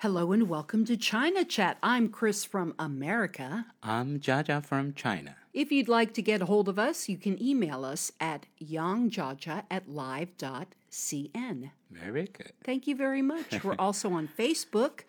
[0.00, 1.76] Hello and welcome to China Chat.
[1.82, 3.66] I'm Chris from America.
[3.82, 5.36] I'm Jaja from China.
[5.52, 9.64] If you'd like to get a hold of us, you can email us at yangjaja
[9.70, 11.70] at live.cn.
[11.90, 12.52] Very good.
[12.64, 13.62] Thank you very much.
[13.62, 15.00] We're also on Facebook,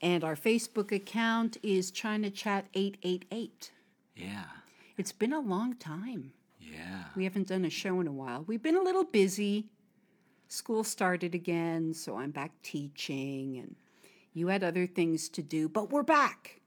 [0.00, 3.70] and our Facebook account is China Chat 888.
[4.16, 4.44] Yeah.
[4.96, 6.32] It's been a long time.
[6.58, 7.04] Yeah.
[7.14, 8.44] We haven't done a show in a while.
[8.46, 9.66] We've been a little busy.
[10.48, 13.76] School started again, so I'm back teaching, and
[14.38, 16.60] you had other things to do, but we're back.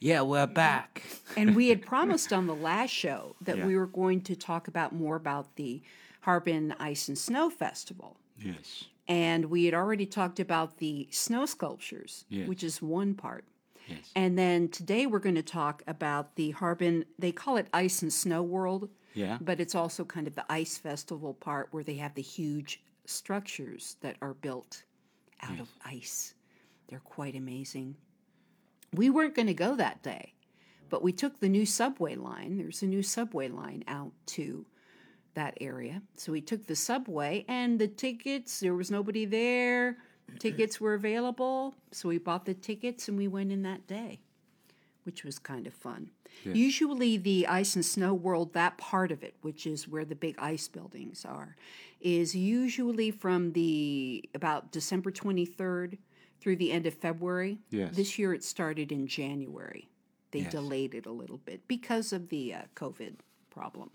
[0.00, 1.02] Yeah, we're back.
[1.36, 3.66] And we had promised on the last show that Yeah.
[3.66, 5.82] we were going to talk about more about the
[6.20, 8.16] Harbin Ice and Snow Festival.
[8.38, 8.84] Yes.
[9.08, 12.48] And we had already talked about the snow sculptures, Yes.
[12.48, 13.44] which is one part.
[13.88, 14.10] Yes.
[14.14, 18.12] And then today we're going to talk about the Harbin, they call it Ice and
[18.12, 19.38] Snow World, Yeah.
[19.40, 23.96] but it's also kind of the ice festival part where they have the huge structures
[24.00, 24.84] that are built
[25.42, 26.33] out of ice.
[26.88, 27.96] They're quite amazing.
[28.92, 30.34] We weren't going to go that day,
[30.88, 32.58] but we took the new subway line.
[32.58, 34.66] There's a new subway line out to
[35.34, 36.02] that area.
[36.16, 39.98] So we took the subway and the tickets, there was nobody there.
[40.38, 41.74] Tickets were available.
[41.92, 44.20] So we bought the tickets and we went in that day,
[45.02, 46.10] which was kind of fun.
[46.42, 50.34] Usually, the ice and snow world, that part of it, which is where the big
[50.38, 51.56] ice buildings are,
[52.00, 55.98] is usually from the about December 23rd
[56.44, 57.58] through the end of February.
[57.70, 57.96] Yes.
[57.96, 59.88] This year it started in January.
[60.30, 60.52] They Yes.
[60.52, 63.14] delayed it a little bit because of the uh, COVID
[63.48, 63.90] problem,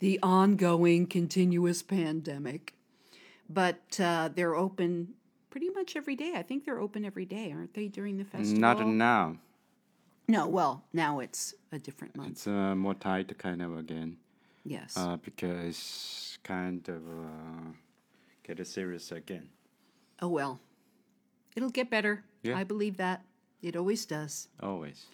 [0.00, 2.74] the ongoing continuous pandemic.
[3.48, 5.14] But uh, they're open
[5.48, 6.34] pretty much every day.
[6.36, 8.60] I think they're open every day, aren't they, during the festival?
[8.60, 9.38] Not now.
[10.28, 12.32] No, well, now it's a different month.
[12.32, 14.18] It's uh, more tight kind of again.
[14.64, 14.98] Yes.
[14.98, 17.70] Uh, because kind of uh,
[18.42, 19.48] get serious again.
[20.20, 20.60] oh, well.
[21.56, 22.24] It'll get better.
[22.42, 22.56] Yeah.
[22.56, 23.24] I believe that.
[23.62, 24.48] It always does.
[24.62, 25.06] Always.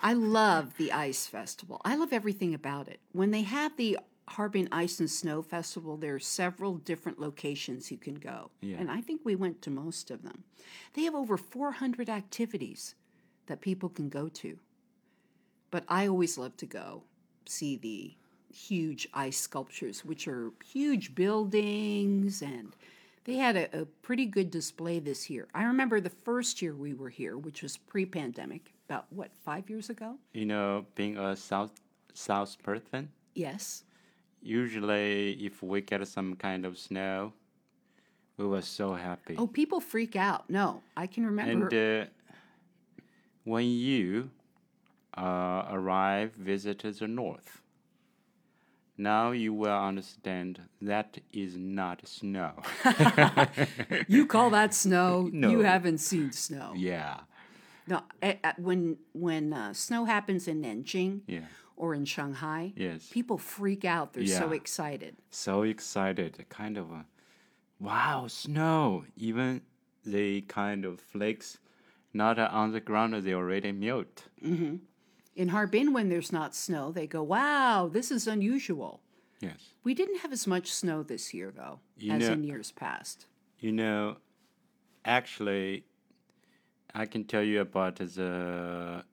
[0.00, 1.80] I love the ice festival.
[1.84, 3.00] I love everything about it.
[3.12, 7.98] When they have the Harbin Ice and Snow Festival, there are several different locations you
[7.98, 8.50] can go.
[8.60, 8.76] Yeah.
[8.78, 10.44] And I think we went to most of them.
[10.94, 12.94] They have over 400 activities
[13.46, 14.58] that people can go to.
[15.70, 17.04] But I always love to go
[17.46, 18.14] see the
[18.54, 22.74] huge ice sculptures, which are huge buildings, and
[23.24, 25.48] they had a, a pretty good display this year.
[25.54, 29.68] I remember the first year we were here, which was pre pandemic, about what, five
[29.68, 30.16] years ago?
[30.32, 31.72] You know, being a South
[32.14, 33.84] South person, Yes.
[34.42, 37.32] usually if we get some kind of snow,
[38.36, 39.34] we were so happy.
[39.38, 40.48] Oh, people freak out.
[40.48, 41.68] No, I can remember.
[41.68, 42.10] And uh,
[43.44, 44.30] when you
[45.16, 47.62] uh, arrive, visit the north,
[48.98, 52.52] now you will understand that is not snow.
[54.08, 55.30] you call that snow?
[55.32, 56.72] You haven't seen snow.
[56.76, 57.20] yeah,
[57.86, 58.02] No,
[58.58, 61.46] when when uh, snow happens in Nanjing yeah.
[61.76, 63.08] or in Shanghai, Yes.
[63.10, 64.12] people freak out.
[64.12, 65.16] They're so excited.
[65.30, 67.06] So excited, kind of a
[67.80, 69.04] wow, snow.
[69.16, 69.62] Even
[70.04, 71.58] the kind of flakes
[72.12, 74.24] not on the ground, they already melt.
[75.38, 79.00] In Harbin, when there's not snow, they go, "Wow, this is unusual."
[79.40, 79.72] Yes.
[79.84, 83.26] We didn't have as much snow this year, though, You as know- in years past.
[83.60, 84.16] You know,
[85.04, 85.84] actually,
[86.92, 89.04] I can tell you about the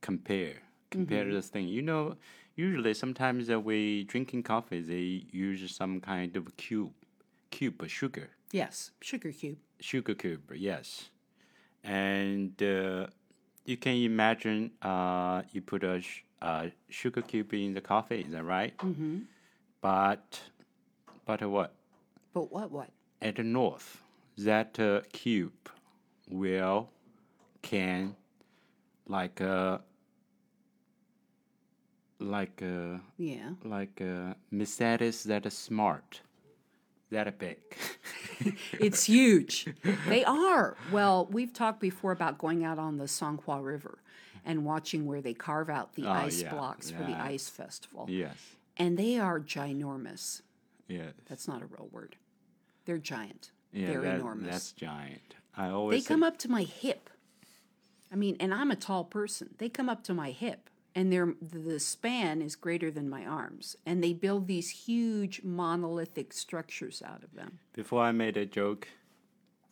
[0.00, 1.68] compare compare this thing.
[1.68, 2.16] You know,
[2.56, 6.92] usually sometimes uh, we drinking coffee, they use some kind of cube,
[7.50, 9.58] cube sugar, Yes, sugar cube.
[9.80, 10.42] sugar cube.
[10.56, 11.08] Yes,
[11.84, 13.06] and uh,
[13.64, 18.20] you can imagine uh, you put a sh- uh, sugar cube in the coffee.
[18.22, 18.76] Is that right?
[18.78, 19.18] Mm-hmm.
[19.80, 20.40] But
[21.24, 21.72] but what?
[22.34, 22.70] But what?
[22.70, 22.90] What?
[23.20, 24.02] at the north,
[24.36, 25.68] that uh, cube
[26.28, 26.90] will
[27.62, 28.16] can
[29.06, 29.78] like uh
[32.18, 33.50] like uh Yeah.
[33.64, 36.22] like uh Mercedes that is smart,
[37.12, 37.56] that a big.
[38.80, 39.66] It's huge.
[40.08, 40.76] they are.
[40.90, 43.98] Well, we've talked before about going out on the Songhua River
[44.44, 48.06] and watching where they carve out the Oh, ice yeah, blocks for the ice festival.
[48.10, 48.36] yes,
[48.76, 50.42] And they are ginormous.
[50.88, 52.16] yes, That's not a real word.
[52.84, 53.52] They're giant.
[53.72, 53.86] yeah.
[53.86, 54.50] They're that- enormous.
[54.50, 55.36] That's giant.
[55.56, 57.08] I always They come up to my hip.
[58.10, 59.54] I mean, and I'm a tall person.
[59.58, 63.76] They come up to my hip, and they're the span is greater than my arms.
[63.86, 67.58] And they build these huge monolithic structures out of them.
[67.72, 68.88] before I made a joke,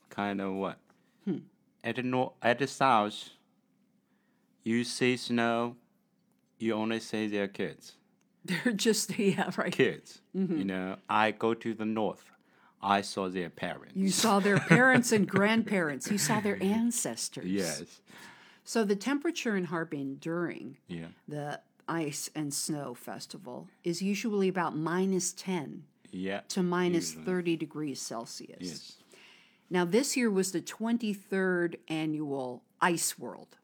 [0.09, 0.77] kind of what?
[1.25, 1.37] Hmm.
[1.83, 3.29] At the north, at the south,
[4.63, 5.75] you see snow,
[6.59, 7.93] you only see their kids.
[8.45, 9.71] They're just yeah, right.
[9.71, 10.57] Kids, Mm-hmm.
[10.57, 10.95] you know.
[11.09, 12.23] I go to the north,
[12.81, 13.95] I saw their parents.
[13.95, 16.09] You saw their parents and grandparents.
[16.09, 17.45] You saw their ancestors.
[17.45, 18.01] yes.
[18.71, 21.09] So the temperature in Harbin during Yeah.
[21.27, 21.59] the
[21.89, 26.39] ice and snow festival is usually about minus 10 Yeah.
[26.47, 28.61] to minus 30 degrees Celsius.
[28.61, 28.97] Yes.
[29.69, 33.57] Now, this year was the 23rd annual Ice World.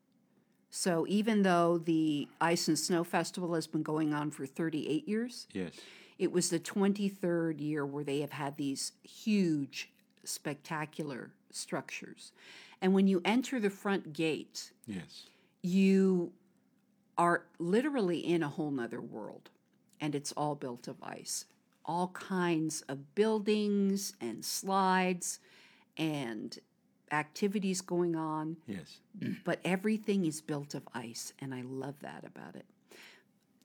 [0.70, 5.48] So, even though the Ice and Snow Festival has been going on for 38 years,
[5.54, 5.72] Yes.
[6.18, 9.90] it was the 23rd year where they have had these huge,
[10.26, 12.34] spectacular structures.
[12.82, 15.26] And when you enter the front gate, Yes.
[15.62, 16.32] you
[17.18, 19.50] are literally in a whole nother world
[20.00, 21.46] and it's all built of ice
[21.84, 25.40] all kinds of buildings and slides
[25.98, 26.60] and
[27.12, 29.00] activities going on Yes.
[29.46, 32.66] but everything is built of ice and i love that about it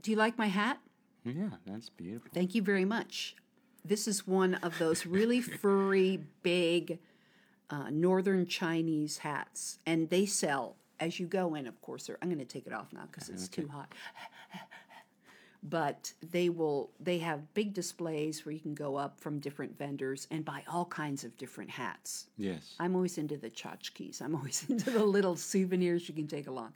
[0.00, 0.78] do you like my hat
[1.24, 2.30] Yeah, that's beautiful.
[2.32, 3.36] thank you very much
[3.84, 7.00] this is one of those really furry big
[7.70, 12.28] uh, northern chinese hats and they sell as you go in of course they're- i'm
[12.28, 13.92] going to take it off now because it's too hot.
[15.64, 20.26] But they will they have big displays where you can go up from different vendors
[20.28, 22.26] and buy all kinds of different hats.
[22.36, 22.74] Yes.
[22.80, 24.20] i'm always into the tchotchkes.
[24.20, 26.72] I'm always into the little souvenirs you can take along.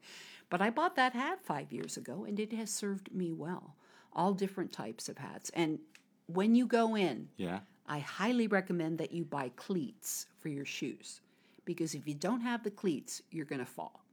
[0.51, 3.75] But i bought that hat five years ago and it has served me well.
[4.13, 5.51] All different types of hats.
[5.53, 5.81] And
[6.27, 7.61] when you go in Yeah.
[7.89, 11.21] I highly recommend that you buy cleats for your shoes
[11.65, 14.05] because if you don't have the cleats, you're going to fall.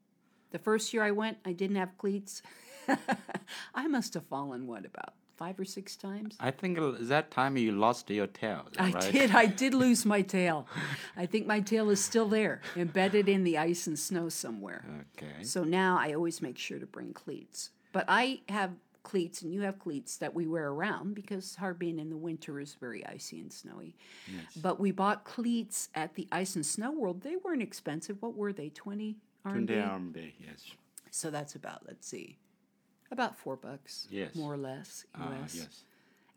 [0.51, 2.41] The first year I went, I didn't have cleats.
[3.75, 6.35] I must have fallen, what, about five or six times?
[6.39, 9.31] I think that time you lost your tail, I did.
[9.31, 10.67] I did lose my tail.
[11.17, 14.85] I think my tail is still there, embedded in the ice and snow somewhere.
[15.17, 15.43] Okay.
[15.43, 17.71] So now I always make sure to bring cleats.
[17.91, 18.71] But I have
[19.03, 22.73] cleats and you have cleats that we wear around because Harbin in the winter is
[22.75, 23.95] very icy and snowy.
[24.27, 24.45] Yes.
[24.61, 27.21] But we bought cleats at the Ice and Snow World.
[27.21, 28.21] They weren't expensive.
[28.21, 28.69] What were they?
[28.69, 29.51] 20 RMB?
[29.67, 30.63] 20 RMB, yes.
[31.11, 32.37] So that's about, let's see,
[33.11, 34.07] about 4 bucks.
[34.09, 34.35] Yes.
[34.35, 35.55] More or less Ah, US.
[35.55, 35.83] yes.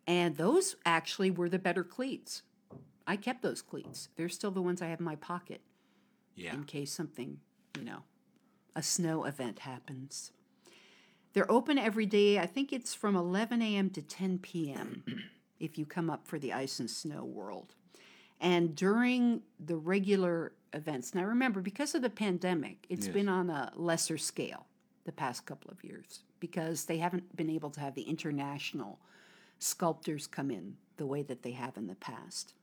[0.07, 2.43] And those actually were the better cleats.
[3.07, 4.09] I kept those cleats.
[4.17, 5.61] They're still the ones I have in my pocket
[6.35, 6.53] Yeah.
[6.55, 7.39] in case something,
[7.79, 8.03] you know,
[8.75, 10.33] a snow event happens.
[11.37, 12.39] They're open every day.
[12.39, 13.91] I think it's from 11 a.m.
[13.91, 15.05] to 10 p.m.
[15.61, 17.75] if you come up for the ice and snow world.
[18.41, 23.13] And during the regular events, now remember, because of the pandemic, it's Yes.
[23.13, 24.65] been on a lesser scale
[25.05, 28.99] the past couple of years because they haven't been able to have the international
[29.59, 32.55] sculptors come in the way that they have in the past.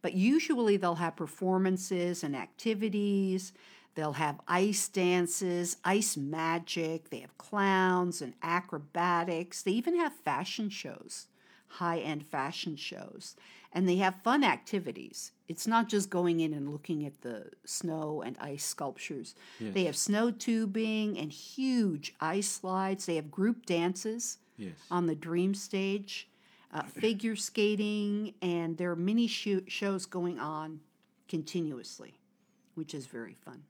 [0.00, 3.52] But usually they'll have performances and activities.
[3.94, 7.10] They'll have ice dances, ice magic.
[7.10, 9.62] They have clowns and acrobatics.
[9.62, 11.26] They even have fashion shows,
[11.68, 13.36] high end fashion shows.
[13.74, 15.32] And they have fun activities.
[15.48, 19.34] It's not just going in and looking at the snow and ice sculptures.
[19.60, 23.06] They have snow tubing and huge ice slides.
[23.06, 24.74] They have group dances Yes.
[24.90, 26.28] on the dream stage,
[26.72, 30.80] uh, figure skating, and there are many sho- shows going on
[31.26, 32.14] continuously,
[32.74, 33.64] which is very fun.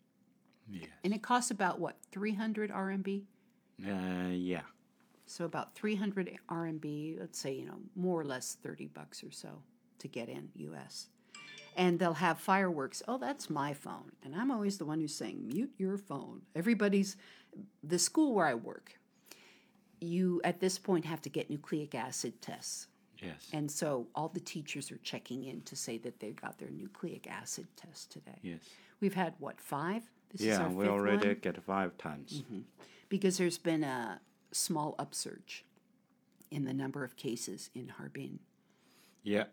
[0.70, 0.86] Yes.
[1.04, 3.22] And it costs about what, 300 RMB?
[3.84, 4.62] Uh, yeah.
[5.26, 9.62] So about 300 RMB, let's say, you know, more or less 30 bucks or so
[9.98, 11.08] to get in US.
[11.76, 13.02] And they'll have fireworks.
[13.08, 14.12] Oh, that's my phone.
[14.22, 16.42] And I'm always the one who's saying, mute your phone.
[16.54, 17.16] Everybody's,
[17.82, 18.98] the school where I work,
[20.00, 22.88] you at this point have to get nucleic acid tests.
[23.22, 23.48] Yes.
[23.52, 27.26] And so all the teachers are checking in to say that they got their nucleic
[27.30, 28.38] acid test today.
[28.42, 28.60] yes.
[29.00, 30.02] We've had what, five?
[30.32, 31.26] This is Yeah, we already one?
[31.36, 31.40] Mm-hmm.
[31.40, 32.42] get five times.
[33.08, 34.20] because there's been a
[34.52, 35.64] small upsurge
[36.50, 38.38] in the number of cases in Harbin.
[39.22, 39.44] Yeah.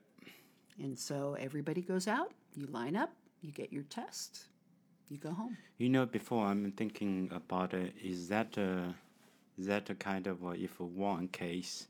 [0.81, 4.45] And so everybody goes out, you line up, you get your test,
[5.09, 5.57] you go home.
[5.77, 8.93] You know, before I'm thinking about it, is that uh,
[9.57, 11.87] is that a kind of uh, if one case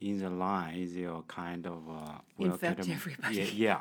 [0.00, 3.36] in the line, they'll kind of uh, will Infect get 'em- everybody.
[3.36, 3.80] Yeah, yeah.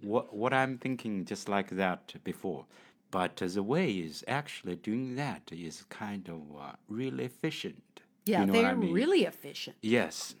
[0.00, 2.64] What what I'm thinking just like that before,
[3.12, 8.00] but uh, the way is actually doing that is kind of uh, really efficient.
[8.24, 8.92] Yeah, you know they're I mean?
[8.92, 9.76] really efficient.
[9.82, 10.34] Yes.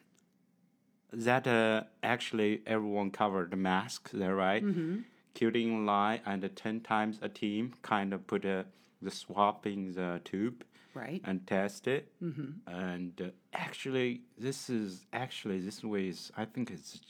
[1.12, 4.64] That uh, actually everyone covered the mask, there, right?
[4.64, 5.86] Mm-hmm.
[5.86, 8.64] Line and uh, 10 times a team kind of put uh,
[9.00, 10.64] the swab in the tube
[10.94, 11.22] Right.
[11.24, 12.12] and test it.
[12.22, 12.70] Mm-hmm.
[12.70, 17.00] And uh, actually, this is actually, this way is, I think it's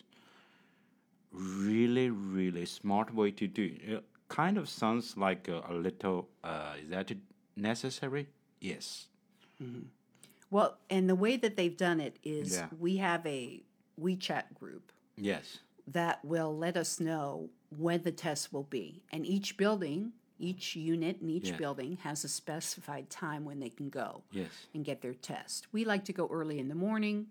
[1.33, 3.75] really, really smart way to do.
[3.83, 7.13] It kind of sounds like a, a little, uh, is that
[7.57, 8.29] necessary?
[8.61, 9.09] Yes.
[10.51, 12.69] Well, and the way that they've done it is Yeah.
[12.79, 13.63] we have a
[14.01, 15.59] WeChat group Yes.
[15.87, 19.03] that will let us know when the test will be.
[19.13, 21.57] And each building, each unit in each Yeah.
[21.57, 24.51] building has a specified time when they can go Yes.
[24.75, 25.73] and get their test.
[25.73, 27.29] We like to go early in the morning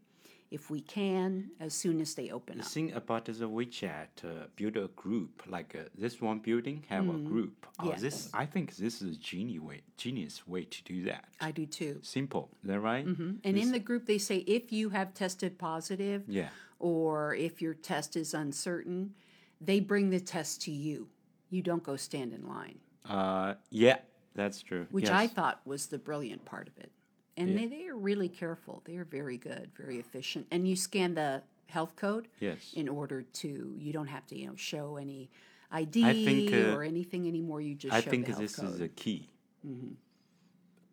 [0.52, 2.70] if we can, as soon as they open The up.
[2.70, 7.14] thing about the WeChat, uh, build a group like uh, this one building have a
[7.14, 7.66] group.
[7.80, 8.30] Oh, This Yes.
[8.34, 11.24] I think this is a genius way, genius way to do that.
[11.40, 12.00] I do too.
[12.02, 13.06] Simple, is that right?
[13.06, 16.50] And in the group, they say if you have tested positive Yeah.
[16.80, 19.16] or if your test is uncertain,
[19.62, 21.08] they bring the test to you.
[21.50, 24.00] You don't go stand in line, Uh, yeah,
[24.36, 24.86] that's true.
[24.92, 25.14] which yes.
[25.14, 26.92] I thought was the brilliant part of it.
[27.38, 28.82] And they, they are really careful.
[28.86, 30.48] They are very good, very efficient.
[30.52, 32.74] And you scan the health code Yes.
[32.76, 35.30] in order to, you don't have to, you know, show any
[35.72, 37.62] ID think, uh, or anything anymore.
[37.62, 38.66] You just I show think the health this code.
[38.66, 38.74] Mm-hmm.
[38.74, 39.30] is the key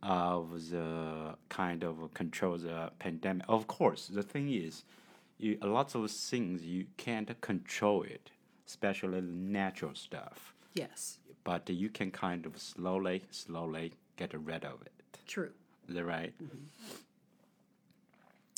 [0.03, 3.45] of the kind of control the pandemic.
[3.49, 4.85] Of course, the thing is,
[5.39, 8.31] you a lot of things you can't control it,
[8.67, 10.55] especially the natural stuff.
[10.75, 14.93] yes, But you can kind of slowly, slowly get rid of it.
[15.27, 15.51] true.
[15.89, 16.35] That right?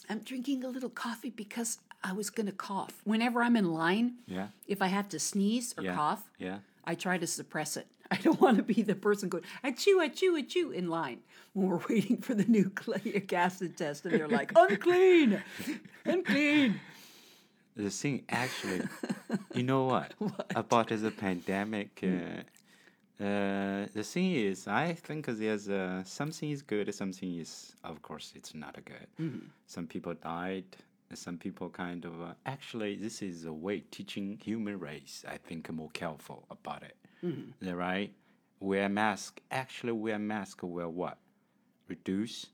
[0.08, 3.00] I'm drinking a little coffee because I was going to cough.
[3.04, 4.48] Whenever I'm in line, Yeah.
[4.66, 5.94] if I have to sneeze or Yeah.
[5.94, 6.58] cough, Yeah.
[6.84, 7.86] I try to suppress it.
[8.10, 11.20] I don't want to be the person going, achoo, achoo, achoo in line
[11.52, 14.04] when we're waiting for the nucleic acid test.
[14.04, 15.40] And they're like, unclean,
[16.04, 16.80] unclean.
[17.76, 18.82] The thing actually,
[19.54, 20.14] you know what?
[20.56, 22.42] About the pandemic, uh,
[23.20, 28.32] uh, the thing is, I think there's uh, something is good, something is, of course,
[28.34, 29.06] it's not good.
[29.66, 30.64] Some people died.
[31.12, 35.24] Some people kind of uh, actually, this is a way teaching human race.
[35.28, 36.96] I think more careful about it.
[37.60, 38.12] That right?
[38.60, 39.40] Wear mask.
[39.50, 41.18] Actually, wear mask will what?
[41.88, 42.46] Reduce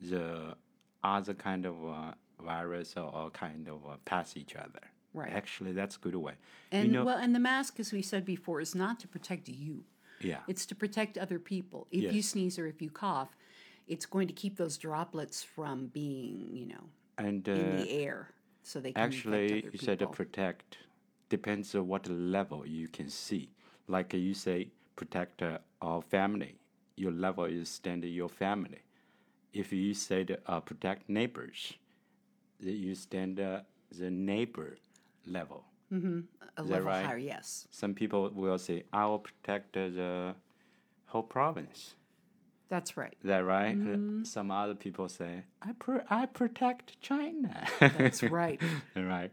[0.00, 0.54] the
[1.02, 2.12] other kind of uh,
[2.44, 4.91] virus or, or kind of uh, pass each other.
[5.14, 5.32] Right.
[5.32, 6.34] Actually, that's a good way.
[6.70, 9.48] And you know, well, and the mask, as we said before, is not to protect
[9.48, 9.84] you.
[10.20, 10.38] yeah.
[10.48, 11.86] It's to protect other people.
[11.90, 13.36] If you sneeze or if you cough,
[13.86, 16.84] it's going to keep those droplets from being, you know,
[17.18, 18.28] And in uh, the air,
[18.62, 20.78] so they can actually, you said to protect
[21.28, 23.48] depends on what level you can see.
[23.88, 26.56] Like uh, you say, protect uh, our family.
[26.96, 28.82] Your level is stand your family.
[29.54, 31.72] If you say uh, protect neighbors,
[32.60, 34.76] you stand uh, the neighbor
[35.26, 35.64] level.
[35.90, 35.96] a
[36.56, 37.04] that level right?
[37.04, 37.18] higher.
[37.18, 40.34] Yes, Some people will say, I will protect the
[41.06, 41.94] whole province.
[42.68, 43.14] that's right.
[43.22, 43.76] Is that right?
[43.76, 44.24] Mm-hmm.
[44.24, 47.66] Some other people say, I, pr- I protect China.
[47.80, 48.58] That's right.
[48.96, 49.30] right.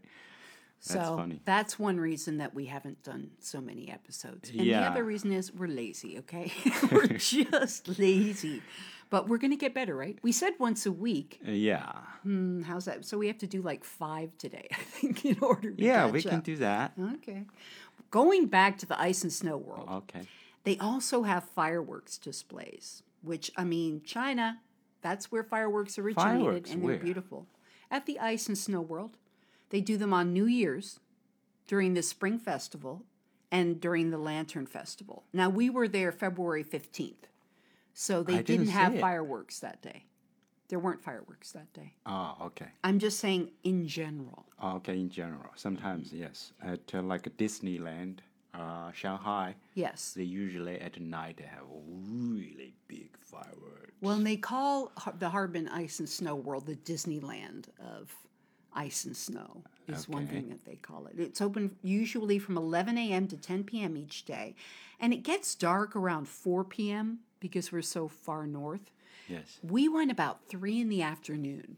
[0.81, 1.41] so That's funny.
[1.45, 4.49] that's one reason that we haven't done so many episodes.
[4.49, 6.17] And the other reason is we're lazy.
[6.19, 6.51] Okay,
[6.91, 8.61] we're just lazy.
[9.09, 10.17] But we're going to get better, right?
[10.21, 11.39] We said once a week.
[11.47, 11.91] Uh, yeah.
[12.23, 13.05] Hmm, how's that?
[13.05, 16.21] So we have to do like five today, I think, in order to Yeah, we
[16.21, 16.93] can do that.
[17.15, 17.45] Okay.
[18.11, 20.21] Going back to the ice and snow world, Okay.
[20.63, 24.59] they also have fireworks displays, which, I mean, China,
[25.01, 26.97] that's where fireworks originated, Fireworks, and they're where?
[26.99, 27.47] beautiful.
[27.91, 29.17] At the Ice and Snow World.
[29.71, 30.99] They do them on New Year's,
[31.67, 33.03] during the Spring Festival,
[33.51, 35.23] and during the Lantern Festival.
[35.33, 37.25] Now, we were there February 15th,
[37.93, 39.01] so they I didn't didn't have it.
[39.01, 40.05] fireworks that day.
[40.69, 41.93] There weren't fireworks that day.
[42.05, 42.67] Oh, okay.
[42.83, 44.45] I'm just saying in general.
[44.61, 45.49] Oh, okay, in general.
[45.55, 46.53] Sometimes, yes.
[46.63, 48.19] At uh, like Disneyland,
[48.53, 50.13] uh, Shanghai, Yes.
[50.15, 53.93] they usually at night they have really big fireworks.
[54.01, 58.13] Well, and they call the Harbin Ice and Snow World the Disneyland of
[58.71, 61.15] ice and snow, is one thing that they call it.
[61.19, 63.27] It's open usually from 11 a.m.
[63.27, 63.97] to 10 p.m.
[63.97, 64.53] each day.
[64.99, 67.19] And it gets dark around 4 p.m.
[67.39, 68.91] because we're so far north.
[69.27, 69.59] Yes.
[69.61, 71.77] We went about 3 in the afternoon.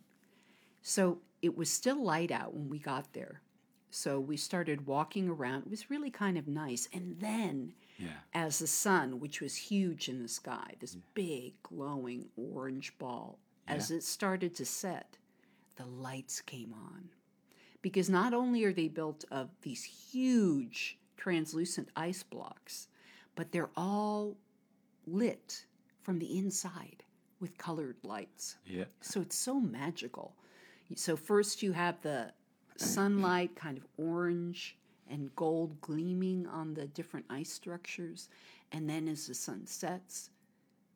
[0.81, 3.41] So it was still light out when we got there.
[3.89, 5.63] So we started walking around.
[5.63, 6.87] It was really kind of nice.
[6.93, 8.21] And then Yeah.
[8.33, 13.37] as the sun, which was huge in the sky, this big glowing orange ball,
[13.67, 15.17] as it started to set,
[15.75, 17.09] the lights came on.
[17.81, 22.87] Because not only are they built of these huge translucent ice blocks,
[23.35, 24.37] but they're all
[25.11, 25.65] lit
[26.01, 27.03] from the inside
[27.39, 28.57] with colored lights.
[28.65, 28.85] Yeah.
[29.01, 30.35] So it's so magical.
[30.95, 32.33] So first you have the
[32.77, 34.77] sunlight kind of orange
[35.09, 38.29] and gold gleaming on the different ice structures.
[38.71, 40.29] And then as the sun sets,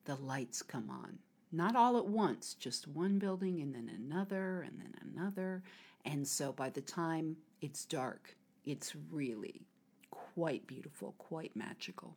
[0.05, 1.19] the lights come on.
[1.51, 5.63] Not all at once, just one building and then another and then another.
[6.05, 9.61] And so by the time it's dark, it's really
[10.11, 12.15] quite beautiful, quite magical.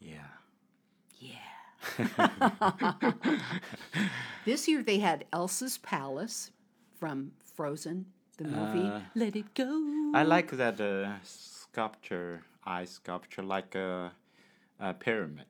[0.00, 0.26] Yeah.
[1.18, 1.98] Yeah.
[4.44, 6.50] this year they had Elsa's Palace
[6.98, 8.06] from Frozen
[8.38, 10.10] The movie Uh, Let It Go.
[10.14, 14.12] I like that uh, sculpture, ice sculpture, like a,
[14.80, 15.46] a pyramid.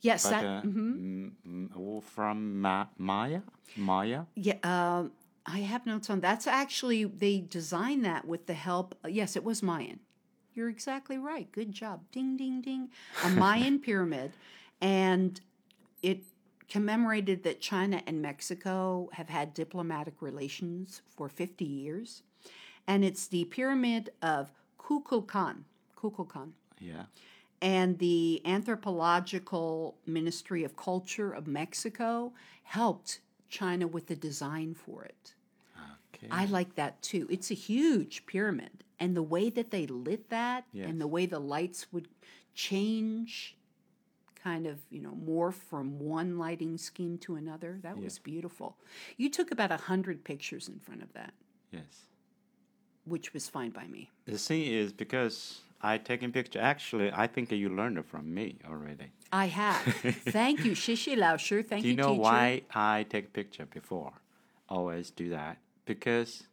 [0.00, 0.44] yes, But that.
[0.44, 1.30] uh, mhm.
[1.46, 3.40] mm, mm, from Ma- Maya,
[3.76, 4.22] Maya.
[4.36, 5.12] Yeah, um,
[5.46, 8.94] I have notes on that's actually they designed that with the help.
[9.08, 10.00] Yes, it was Mayan.
[10.54, 11.50] You're exactly right.
[11.50, 12.02] Good job.
[12.12, 12.88] Ding, ding, ding.
[13.24, 14.32] A Mayan pyramid,
[14.84, 15.40] and
[16.02, 16.20] it
[16.68, 22.22] commemorated that China and Mexico have had diplomatic relations for 50 years,
[22.86, 25.64] and it's the pyramid of Kukulkan.
[25.96, 27.06] Kukulkan Yeah.
[27.62, 35.34] and the Anthropological Ministry of Culture of Mexico helped China with the design for it.
[36.14, 36.28] Okay.
[36.30, 37.26] I like that too.
[37.30, 40.88] It's a huge pyramid, and the way that they lit that Yes.
[40.90, 42.08] and the way the lights would
[42.54, 43.56] change
[44.44, 48.76] kind of, you know, morph from one lighting scheme to another, that was beautiful.
[49.16, 51.32] You took about a 100 pictures in front of that,
[51.72, 52.08] yes.
[53.06, 54.10] which was fine by me.
[54.26, 56.60] The thing is because I taking picture.
[56.60, 59.12] Actually, I think you learned it from me already.
[59.32, 59.76] I have.
[60.38, 61.62] Thank you, Shishi Lao Sure.
[61.62, 61.82] Thank you.
[61.82, 62.22] Do you you, know teacher.
[62.22, 64.12] why I take picture before?
[64.68, 66.44] Always do that because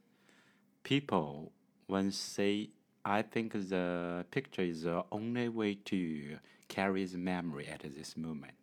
[0.83, 1.51] people
[1.88, 2.69] when say
[3.05, 6.38] I think the picture is the only way to
[6.72, 8.54] carry the memory at this moment.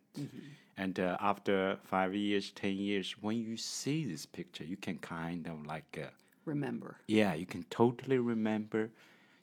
[0.77, 5.45] And uh, after five years, ten years, when you see this picture, you can kind
[5.47, 6.07] of like, uh,
[6.45, 6.97] Remember.
[7.07, 8.89] yeah, you can totally remember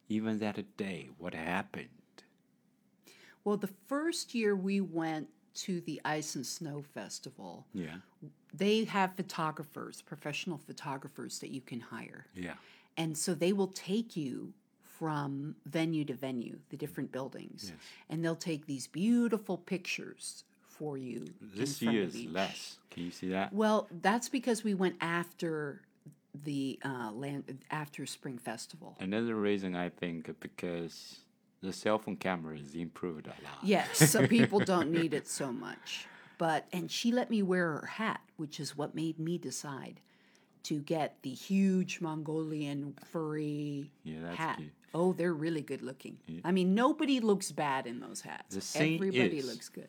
[0.08, 1.88] even that day what happened.
[3.44, 5.28] Well, the first year we went
[5.66, 7.96] to the Ice and Snow Festival, Yeah,
[8.52, 12.26] they have photographers, professional photographers that you can hire.
[12.35, 12.54] yeah,
[12.96, 14.52] And so they will take you
[14.98, 17.72] from venue to venue, the different buildings,
[18.08, 21.26] and they'll take these beautiful pictures for you.
[21.40, 22.78] this year is less.
[22.90, 23.52] Can you see that?
[23.52, 25.82] Well, that's because we went after
[26.44, 28.96] the uh, land after Spring Festival.
[29.00, 31.20] Another reason I think because
[31.62, 33.58] the cell phone camera is improved a lot.
[33.62, 36.06] Yes, so people don't need it so much.
[36.38, 40.00] But and she let me wear her hat, which is what made me decide
[40.64, 44.56] to get the huge Mongolian furry Yeah, that's hat.
[44.58, 44.73] cute.
[44.94, 46.18] Oh, they're really good looking.
[46.44, 48.54] I mean, nobody looks bad in those hats.
[48.54, 49.88] The thing Everybody is- looks good.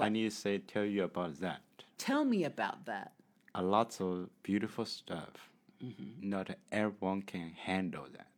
[0.00, 1.62] I need to say tell you about that.
[1.96, 3.12] Tell me about that.
[3.54, 5.50] A lot of beautiful stuff.
[5.82, 6.28] Mm-hmm.
[6.28, 8.28] Not everyone can handle that,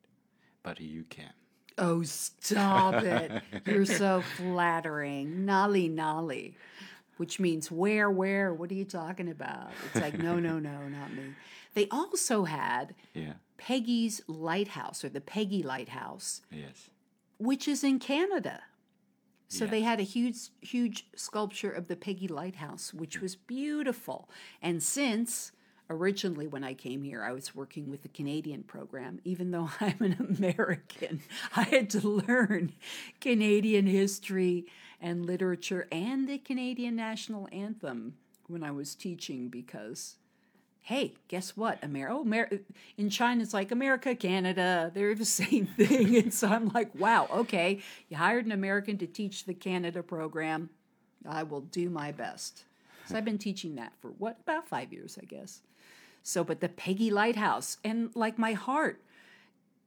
[0.62, 1.32] but you can.
[1.76, 3.42] Oh, stop it.
[3.66, 5.44] You're so flattering.
[5.44, 6.54] Nolly nolly.
[7.16, 8.54] Which means where, where?
[8.54, 9.70] What are you talking about?
[9.86, 11.34] It's like, no, no, no, not me.
[11.74, 13.34] They also had Yeah.
[13.58, 16.88] Peggy's Lighthouse or the Peggy Lighthouse, Yes.
[17.38, 18.62] which is in Canada.
[19.50, 24.28] So they had a huge, huge sculpture of the Peggy Lighthouse, which was beautiful.
[24.60, 25.52] And since
[25.88, 29.96] originally when I came here, I was working with the Canadian program, even though I'm
[30.00, 31.22] an American,
[31.56, 32.72] I had to learn
[33.22, 34.66] Canadian history
[35.00, 38.16] and literature and the Canadian national anthem
[38.48, 40.16] when I was teaching because
[40.82, 41.82] hey, guess what?
[41.84, 42.60] America, oh, Amer-
[42.96, 46.16] in China, it's like America, Canada, they're the same thing.
[46.16, 50.70] And so I'm like, wow, okay, you hired an American to teach the Canada program.
[51.28, 52.64] I will do my best.
[53.06, 55.62] So I've been teaching that for what, about five years, I guess.
[56.22, 59.00] So, but the Peggy Lighthouse, and like my heart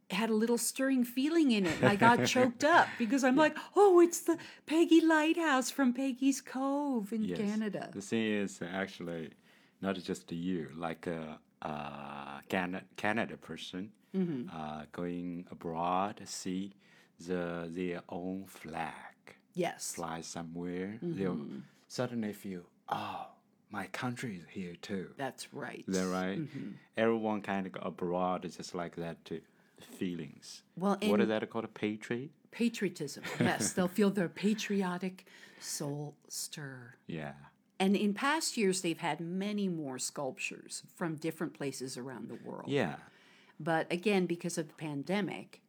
[0.09, 1.83] had a little stirring feeling in it.
[1.83, 7.13] I got choked up because I'm like, oh, it's the Peggy Lighthouse from Peggy's Cove
[7.13, 7.37] in Yes.
[7.37, 7.89] Canada.
[7.93, 9.29] The thing is actually
[9.81, 14.49] not just you, like a, a Canada, Canada person Mm-hmm.
[14.53, 16.73] uh, going abroad, see
[17.27, 18.93] the their own flag
[19.53, 19.93] Yes.
[19.95, 21.59] fly somewhere, they'll Mm-hmm.
[21.87, 23.27] suddenly feel, oh,
[23.69, 25.07] my country is here too.
[25.15, 25.85] That's right.
[25.87, 26.39] Is that right?
[26.39, 26.71] Mm-hmm.
[26.97, 29.39] Everyone kind of abroad is just like that too.
[29.79, 30.63] Feelings.
[30.75, 31.63] Well, what is that called?
[31.65, 32.31] A patriot?
[32.51, 33.23] Patriotism.
[33.39, 35.25] Yes, they'll feel their patriotic
[35.61, 36.95] soul stir.
[37.07, 37.31] Yeah.
[37.81, 42.69] And in past years, they've had many more sculptures from different places around the world.
[42.69, 42.95] Yeah.
[43.59, 45.61] But again, because of the pandemic,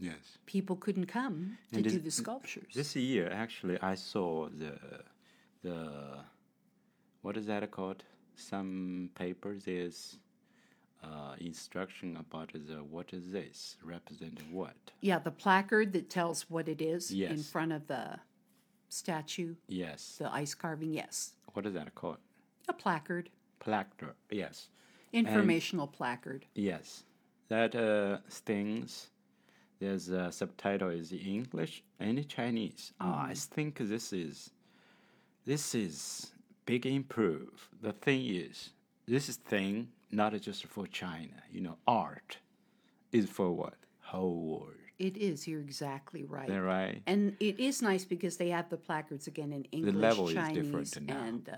[0.00, 0.38] Yes.
[0.46, 2.72] people couldn't come to this- do the sculptures.
[2.74, 4.74] This year, actually, I saw the
[5.62, 5.78] the
[7.22, 8.04] what is that called?
[8.36, 10.18] Some papers is
[11.02, 14.76] uh, instruction about the what is this represent what?
[15.00, 18.18] yeah, the placard that tells what it is in front of the
[18.88, 20.16] statue, Yes.
[20.18, 20.92] the ice carving.
[20.94, 22.18] Yes, What is that called?
[22.68, 24.14] a placard, Placard.
[24.30, 24.68] Yes.
[25.12, 26.46] informational placard.
[26.54, 27.02] Yes.
[27.48, 29.08] That uh, things.
[29.80, 32.92] There's a subtitle is English and Chinese.
[33.00, 34.50] Ah, I think this is
[35.46, 36.30] this is
[36.64, 37.68] big improve.
[37.82, 38.70] The thing is,
[39.08, 41.42] this is thing not just for China.
[41.50, 42.38] You know, art.
[43.10, 43.74] is for what?
[44.02, 44.77] Whole world.
[44.98, 45.46] It is.
[45.46, 46.48] You're exactly right.
[46.48, 47.02] That right?
[47.06, 50.64] And it is nice because they have the placards again in English, level is Chinese,
[50.64, 51.56] different and uh,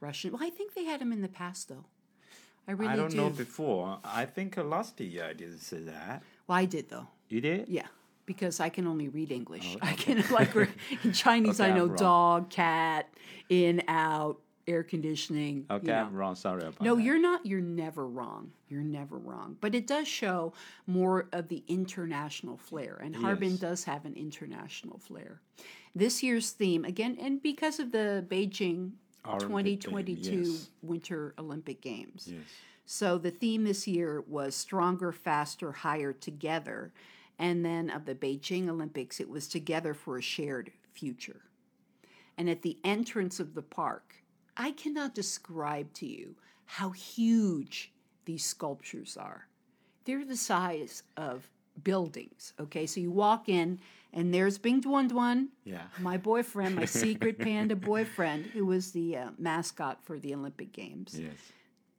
[0.00, 0.32] Russian.
[0.32, 1.84] Well, I think they had them in the past, though.
[2.66, 3.16] I really I don't do.
[3.18, 3.98] know before.
[4.04, 6.22] I think last year I didn't say that.
[6.46, 7.06] well, I did though.
[7.28, 7.68] You did?
[7.68, 7.86] Yeah,
[8.26, 9.76] because I can only read English.
[9.82, 11.60] I can like in Chinese.
[11.60, 13.08] Oh, Okay, I know dog, cat,
[13.50, 15.66] in, out, air conditioning.
[15.68, 15.94] you Okay, know.
[16.06, 16.34] I'm wrong.
[16.34, 17.02] Sorry about No, that.
[17.02, 17.44] you're not.
[17.46, 18.52] You're never wrong.
[18.68, 19.56] You're never wrong.
[19.60, 20.52] But it does show
[20.86, 23.60] more of the international flair, and Harbin Yes.
[23.60, 25.40] does have an international flair.
[25.94, 28.92] This year's theme, again, and because of the Beijing
[29.26, 30.70] Olympic theme, 2022 yes.
[30.82, 32.28] Winter Olympic Games.
[32.30, 32.40] Yes.
[32.86, 36.92] So the theme this year was stronger, faster, higher, together.
[37.38, 41.40] And then of the Beijing Olympics, it was together for a shared future.
[42.36, 44.14] And at the entrance of the park,
[44.56, 46.36] I cannot describe to you
[46.66, 47.92] how huge
[48.24, 49.48] these sculptures are.
[50.04, 51.48] They're the size of
[51.82, 52.52] buildings.
[52.60, 53.80] Okay, so you walk in,
[54.12, 55.82] and there's Bing Dwen Dwen, Yeah.
[55.98, 61.18] my boyfriend, my secret panda boyfriend, who was the uh, mascot for the Olympic Games
[61.18, 61.32] Yes.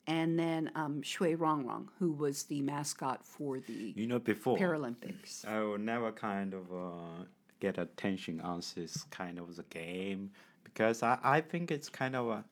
[0.08, 5.46] and then um, Shui Rong, who was the mascot for the You know, before Paralympics.
[5.46, 7.26] I will never kind of uh,
[7.60, 10.32] get attention on this kind of the game
[10.66, 12.44] because I, I think it's kind of a,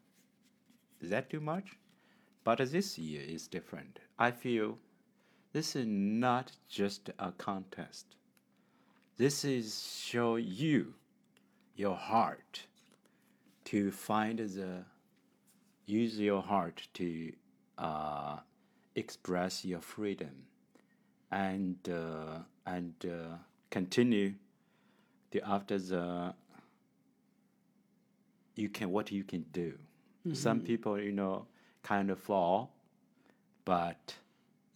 [1.02, 1.78] is that too much?
[2.46, 4.00] But this year is different.
[4.18, 4.78] I feel
[5.52, 8.16] this is not just a contest.
[9.18, 10.94] This is show you
[11.76, 12.64] your heart
[13.66, 14.86] to find the
[15.86, 17.34] use your heart to
[17.78, 18.38] uh,
[18.96, 20.46] express your freedom
[21.32, 23.36] and uh, and uh,
[23.70, 24.34] continue
[25.32, 26.34] the after the
[28.56, 29.78] you can what you can do.
[30.34, 31.48] Some people you know
[31.82, 32.74] kind of fall,
[33.66, 34.16] but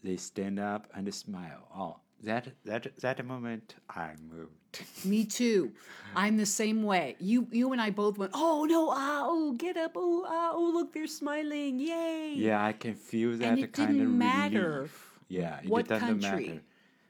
[0.03, 1.67] they stand up and smile.
[1.75, 4.51] Oh, that that that moment I moved.
[5.05, 5.71] Me too.
[6.15, 7.15] I'm the same way.
[7.19, 10.71] You you and I both went, oh no, ah, oh, get up, oh, ah, oh,
[10.73, 12.33] look, they're smiling, yay.
[12.35, 15.19] Yeah, I can feel that and it kind of didn't matter relief.
[15.29, 16.47] Yeah, it what doesn't country.
[16.47, 16.61] matter.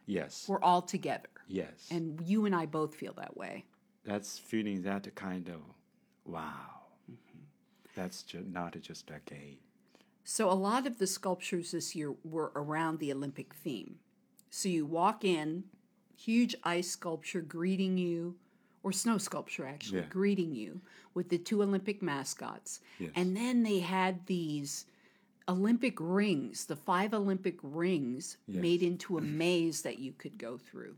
[0.06, 1.28] Yes, We're all together.
[1.48, 1.88] yes.
[1.92, 3.66] And you and I both feel that way.
[4.06, 5.60] that's feeling that kind of
[6.28, 6.52] wow.
[7.12, 7.40] Mm-hmm.
[7.96, 9.58] That's ju- not just a game.
[10.24, 13.96] So a lot of the sculptures this year were around the Olympic theme.
[14.50, 15.64] So you walk in,
[16.16, 18.36] huge ice sculpture greeting you,
[18.84, 20.08] or snow sculpture actually, Yeah.
[20.10, 20.82] greeting you
[21.14, 22.82] with the two Olympic mascots.
[23.00, 23.12] Yes.
[23.16, 24.86] And then they had these
[25.50, 30.98] Olympic rings, the five Olympic rings made into a maze that you could go through.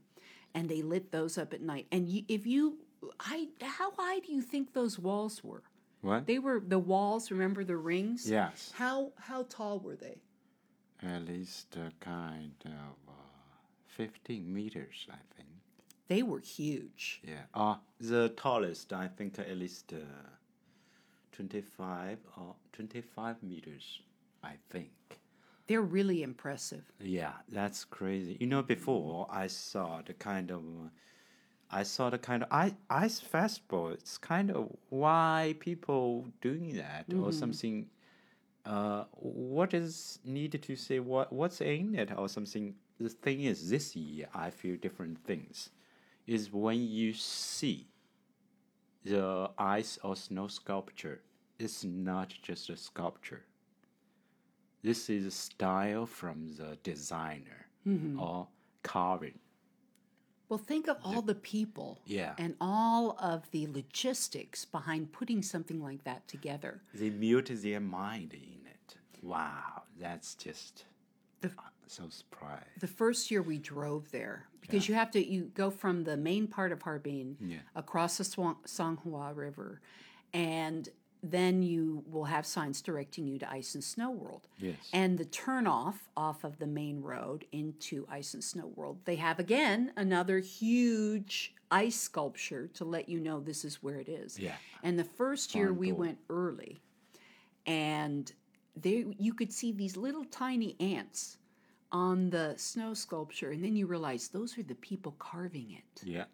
[0.55, 1.85] And they lit those up at night.
[1.91, 2.79] And you, if you,
[3.19, 5.63] I, how high do you think those walls were?
[6.01, 6.27] What?
[6.27, 7.31] They were the walls.
[7.31, 8.29] Remember the rings?
[8.29, 10.21] yes, How how tall were they?
[11.01, 13.12] at least a kind of uh,
[13.88, 15.49] fifteen meters, I think.
[16.07, 17.21] They were huge.
[17.23, 17.43] Yeah.
[17.53, 19.97] Uh, the tallest, I think, at least uh,
[21.31, 24.01] twenty-five or twenty-five meters,
[24.43, 24.91] I think.
[25.67, 26.83] They're really impressive.
[26.99, 28.38] Yeah, that's crazy.
[28.39, 30.89] You know, before I saw the kind of, uh,
[31.71, 33.89] I saw the kind of ice, ice festival.
[33.89, 37.88] It's kind of why people doing that or something.
[38.65, 40.99] Uh, what is needed to say?
[40.99, 42.75] What what's in it or something?
[42.99, 45.69] The thing is, this year I feel different things.
[46.27, 47.88] Is when you see
[49.03, 51.21] the ice or snow sculpture.
[51.58, 53.43] It's not just a sculpture
[54.82, 57.67] this is a style from the designer
[58.19, 58.47] or
[58.84, 59.39] carving.
[60.49, 62.33] Well, think of all the people Yeah.
[62.39, 66.81] and all of the logistics behind putting something like that together.
[66.93, 68.95] They mute their mind in it.
[69.21, 70.85] Wow, that's just
[71.41, 72.79] The- uh, so surprised.
[72.79, 76.47] The first year we drove there because you have to you go from the main
[76.47, 77.59] part of Harbin Yeah.
[77.75, 79.81] across the Swan- Songhua River,
[80.33, 80.89] and
[81.21, 84.47] then you will have signs directing you to Ice and Snow World.
[84.58, 84.77] Yes.
[84.93, 89.39] And the turnoff off of the main road into Ice and Snow World, they have
[89.39, 94.39] again another huge ice sculpture to let you know this is where it is.
[94.39, 94.55] Yeah.
[94.84, 95.99] And the first year we door.
[95.99, 96.82] went early,
[97.65, 98.32] and
[98.75, 101.38] there you could see these little tiny ants
[101.91, 106.25] on the snow sculpture, and then you realize those are the people carving it Yeah.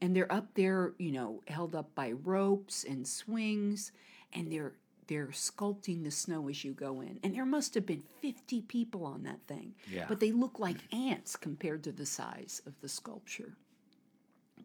[0.00, 3.92] And they're up there, you know, held up by ropes and swings,
[4.32, 4.74] and they're
[5.08, 7.20] they're sculpting the snow as you go in.
[7.22, 9.74] And there must have been 50 people on that thing.
[9.90, 10.06] Yeah.
[10.08, 13.56] But they look like ants compared to the size of the sculpture,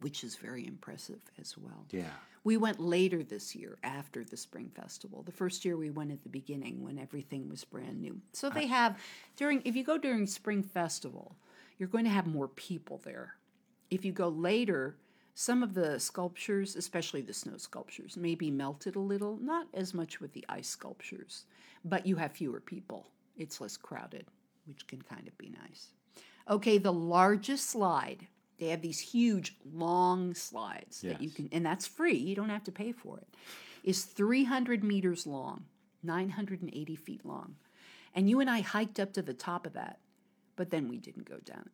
[0.00, 1.86] which is very impressive as well.
[1.90, 2.10] Yeah.
[2.44, 5.22] We went later this year after the Spring Festival.
[5.22, 8.20] The first year we went at the beginning when everything was brand new.
[8.32, 8.98] So they uh, have
[9.36, 11.36] during if you go during Spring Festival,
[11.78, 13.34] you're going to have more people there.
[13.90, 14.96] If you go later,
[15.34, 19.94] some of the sculptures, especially the snow sculptures, may be melted a little, not as
[19.94, 21.44] much with the ice sculptures,
[21.84, 23.06] but you have fewer people.
[23.36, 24.26] It's less crowded,
[24.66, 25.88] which can kind of be nice.
[26.50, 28.26] Okay, the largest slide.
[28.58, 32.16] They have these huge, long slides that you can, and that's free.
[32.16, 33.26] You don't have to pay for it.
[33.82, 35.64] Is 300 meters long,
[36.02, 37.56] 980 feet long.
[38.14, 39.98] And you and I hiked up to the top of that,
[40.54, 41.70] but then we didn't go down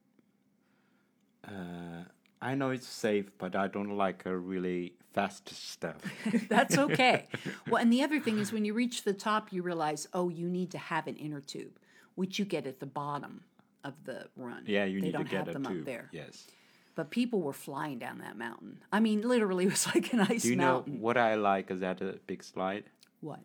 [1.44, 1.50] it.
[1.50, 2.04] Uh,
[2.40, 5.96] I know it's safe, but I don't like a really fast stuff.
[6.48, 7.26] That's okay.
[7.68, 10.48] well, and the other thing is when you reach the top, you realize, oh, you
[10.48, 11.78] need to have an inner tube,
[12.14, 13.42] which you get at the bottom
[13.84, 14.62] of the run.
[14.66, 15.78] yeah, you they need don't to get have a them tube.
[15.80, 16.08] up there.
[16.12, 16.46] Yes.
[16.94, 18.82] But people were flying down that mountain.
[18.92, 20.94] I mean, literally, it was like an ice Do you mountain.
[20.94, 22.84] know what I like is that a big slide?
[23.20, 23.40] what?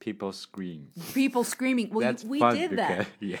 [0.00, 0.88] People scream.
[1.12, 1.90] People screaming.
[1.90, 3.06] Well, That's we did that.
[3.20, 3.36] Yeah.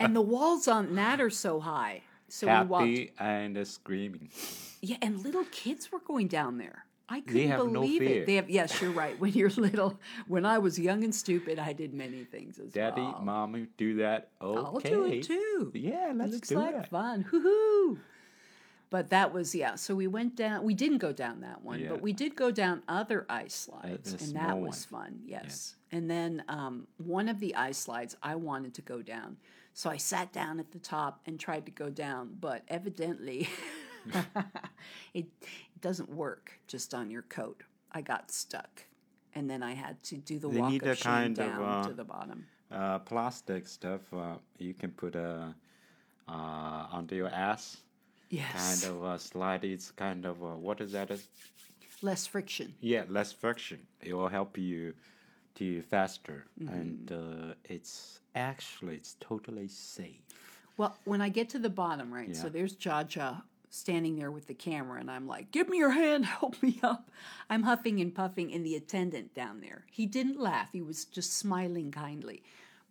[0.00, 2.02] And the walls on that are so high.
[2.32, 2.88] So we walked.
[2.88, 4.30] Happy and uh, screaming.
[4.80, 6.84] Yeah, and little kids were going down there.
[7.12, 8.22] I couldn't no believe fear.
[8.22, 8.26] it.
[8.26, 9.18] They have yes, you're right.
[9.20, 12.90] When you're little, when I was young and stupid, I did many things as well.
[12.90, 13.20] Daddy, well.
[13.22, 14.28] mommy, do that.
[14.40, 14.58] Okay.
[14.60, 15.72] I'll do it too.
[15.74, 16.86] Yeah, It let's looks do like it.
[16.86, 17.22] fun.
[17.22, 17.98] Hoo-hoo.
[18.90, 19.74] But that was yeah.
[19.76, 20.62] So we went down.
[20.64, 21.88] We didn't go down that one, Yeah.
[21.90, 25.20] but we did go down other ice slides, the and that was fun.
[25.26, 25.76] Yes.
[25.92, 29.36] And then um, one of the ice slides I wanted to go down,
[29.72, 33.48] so I sat down at the top and tried to go down, but evidently,
[35.14, 35.26] it,
[35.72, 37.62] it doesn't work just on your coat.
[37.92, 38.84] I got stuck,
[39.34, 41.46] and then I had to do the They walk need of a shame kind of,
[41.46, 42.46] down uh, to the bottom.
[42.70, 45.48] Uh, plastic stuff, uh, you can put uh,
[46.28, 47.78] uh, under your ass.
[48.28, 48.80] Yes.
[48.84, 49.64] Kind of uh, slide.
[49.64, 51.10] It's kind of, uh, what is that?
[52.00, 52.74] Less friction.
[52.80, 53.80] Yeah, less friction.
[54.00, 54.94] It will help you
[55.56, 56.46] to faster.
[56.62, 56.74] Mm-hmm.
[56.74, 60.22] And uh, it's actually, it's totally safe.
[60.76, 62.34] Well, when I get to the bottom, right?
[62.34, 66.24] So there's Jaja standing there with the camera, and I'm like, "Give me your hand,
[66.40, 67.10] help me up."
[67.48, 70.70] I'm huffing and puffing, and the attendant down there, he didn't laugh.
[70.72, 72.42] He was just smiling kindly,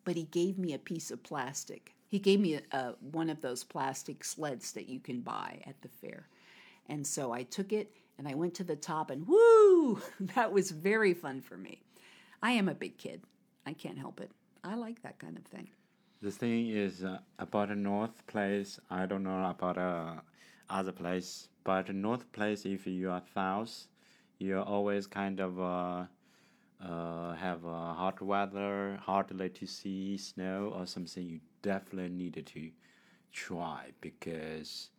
[0.06, 1.95] but he gave me a piece of plastic.
[2.08, 5.82] He gave me a, a, one of those plastic sleds that you can buy at
[5.82, 6.28] the fair,
[6.88, 10.02] and so I took it and I went to the top, and woo,
[10.36, 11.82] that was very fun for me.
[12.43, 13.23] I am a big kid.
[13.65, 14.30] I can't help it.
[14.63, 15.69] I like that kind of thing.
[16.22, 18.80] The thing is uh, about the North Place.
[18.89, 20.15] I don't know about uh,
[20.69, 23.88] other place, but North Place, if you are south,
[24.38, 26.06] you are always kind of uh,
[26.84, 31.26] uh, have uh, hot weather, hardly to see snow or something.
[31.26, 32.72] You definitely needed to
[33.32, 34.89] try because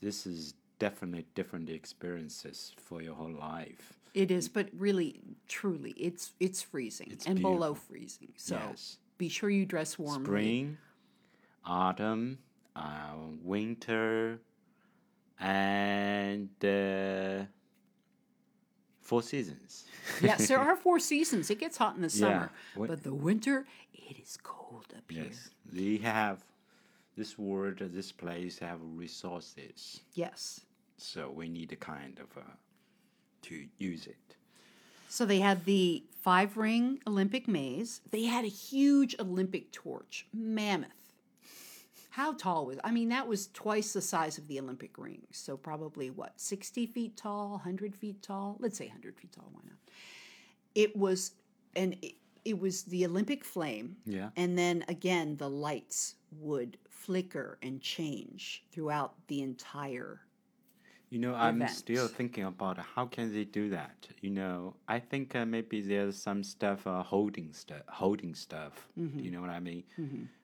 [0.00, 3.94] this is definitely different experiences for your whole life.
[4.14, 8.32] It is, but really, truly, it's it's freezing It's and below freezing.
[8.36, 8.98] So Yes.
[9.18, 10.24] Be sure you dress warmly.
[10.24, 10.78] spring,
[11.64, 12.38] autumn,
[12.76, 14.40] uh, winter,
[15.40, 17.44] and uh,
[19.00, 19.84] four seasons.
[20.22, 21.50] yes, there are four seasons.
[21.50, 25.24] It gets hot in the summer, What- but the winter it is cold up here.
[25.24, 26.44] yes, they have
[27.16, 30.60] this world, this place have resources, Yes.
[30.96, 32.46] so we need a kind of uh,
[33.42, 34.36] to use it.
[35.08, 38.00] So they had the five ring Olympic maze.
[38.10, 40.90] They had a huge Olympic torch, mammoth.
[42.10, 42.78] How tall was?
[42.82, 45.36] I mean, that was twice the size of the Olympic rings.
[45.38, 48.56] So probably what, sixty feet tall, hundred feet tall?
[48.58, 49.48] Let's say hundred feet tall.
[49.52, 49.78] Why not?
[50.74, 51.32] It was,
[51.76, 53.96] and it, it was the Olympic flame.
[54.04, 54.30] Yeah.
[54.36, 60.22] And then again, the lights would flicker and change throughout the entire.
[61.10, 61.70] You know, I'm event.
[61.76, 64.08] still thinking about how can they do that.
[64.20, 68.88] You know, I think uh, maybe there's some stuff uh, holding stuff, holding stuff.
[68.98, 69.20] Mm-hmm.
[69.20, 69.84] You know what I mean?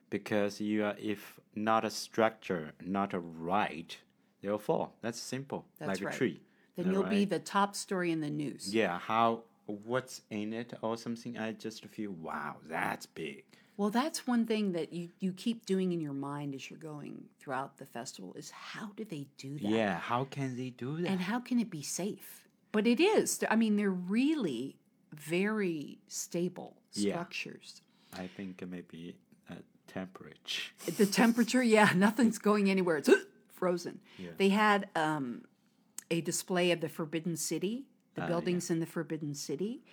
[0.09, 3.95] Because you are, if not a structure, not a right,
[4.41, 4.95] they'll fall.
[5.01, 6.15] That's simple, That's like right.
[6.15, 6.41] a tree.
[6.75, 8.73] Then you'll be the top story in the news.
[8.73, 11.37] Yeah, how what's in it or something?
[11.37, 13.43] I just feel wow, that's big.
[13.77, 17.25] Well, that's one thing that you, you keep doing in your mind as you're going
[17.39, 19.63] throughout the festival is how do they do that?
[19.69, 21.09] Yeah, how can they do that?
[21.09, 22.47] And how can it be safe?
[22.71, 23.43] But it is.
[23.49, 24.77] I mean, they're really
[25.13, 27.13] very stable Yeah.
[27.13, 27.81] structures.
[28.17, 29.15] I think maybe
[29.49, 29.55] uh,
[29.87, 30.71] temperature.
[30.97, 32.97] The temperature, yeah, nothing's going anywhere.
[32.97, 33.09] It's
[33.53, 33.99] frozen.
[34.17, 34.31] Yeah.
[34.37, 35.43] They had um,
[36.09, 39.83] a display of the Forbidden City, the Ah, buildings in the Forbidden City.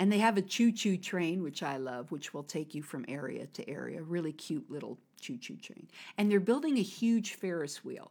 [0.00, 3.04] And they have a choo choo train, which I love, which will take you from
[3.06, 4.02] area to area.
[4.02, 5.86] Really cute little choo choo train.
[6.16, 8.10] And they're building a huge Ferris wheel,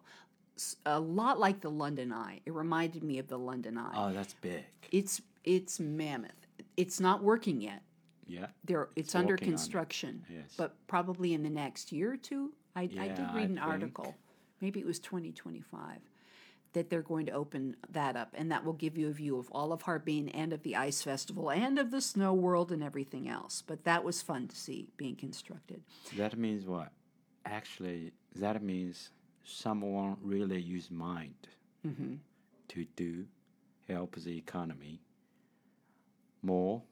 [0.86, 2.41] a lot like the London Eye.
[2.45, 3.93] It reminded me of the London Eye.
[3.95, 4.63] Oh, that's big.
[4.91, 6.32] it's it's mammoth.
[6.78, 7.82] It's not working yet.
[8.28, 8.45] Yeah.
[8.63, 9.58] There, it's, under working on it.
[9.58, 10.54] construction, Yes.
[10.56, 12.52] but probably in the next year or two.
[12.75, 14.15] I, I did Yeah, I read an article.
[14.62, 15.97] maybe it was 2025,
[16.73, 18.34] that they're going to open that up.
[18.38, 21.01] And that will give you a view of all of Harbin and of the Ice
[21.01, 23.63] Festival and of the Snow World and everything else.
[23.65, 25.82] But that was fun to see being constructed.
[26.15, 26.89] That means what?
[27.45, 29.10] Actually, that means
[29.43, 31.34] someone really used mind
[32.67, 33.25] to do
[33.88, 35.01] help the economy
[36.43, 36.84] more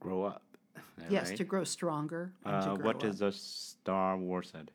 [0.00, 0.42] grow up.
[1.10, 1.36] Yes, right?
[1.38, 2.32] to grow stronger.
[2.44, 3.04] And to Uh, grow what up.
[3.04, 4.70] is the Star Wars said?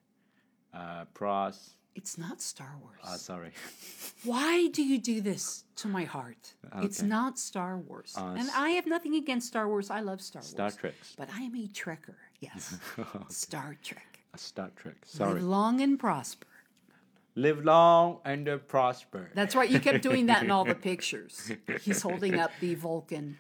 [0.74, 1.76] Uh, pros.
[1.96, 3.00] It's not Star Wars.
[3.04, 3.52] Uh, sorry.
[4.24, 6.54] Why do you do this to my heart?
[6.82, 8.16] It's not Star Wars.
[8.18, 9.92] Uh, and I have nothing against Star Wars.
[9.92, 10.74] I love Star, Star Wars.
[10.74, 10.96] Star Trek.
[11.18, 12.16] But I am a Trekker.
[12.40, 12.78] Yes.
[13.30, 14.20] Star Trek.
[14.34, 14.96] Uh, Star Trek.
[15.06, 15.36] Sorry.
[15.36, 16.48] Live long and prosper.
[17.36, 19.30] Live long and uh, prosper.
[19.34, 19.70] That's right.
[19.70, 21.52] You kept doing that in all the pictures.
[21.82, 23.38] He's holding up the Vulcan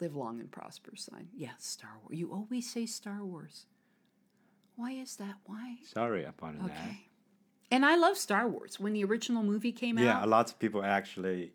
[0.00, 1.28] live long and prosper sign.
[1.36, 2.18] Yeah, Star Wars.
[2.18, 3.66] You always say Star Wars.
[4.76, 5.34] Why is that?
[5.46, 5.76] Why?
[5.84, 6.90] Sorry about that.
[7.70, 8.80] And I love Star Wars.
[8.80, 11.52] When the original movie came out Yeah, a lot of people actually